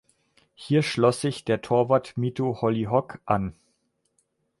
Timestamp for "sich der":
1.21-1.61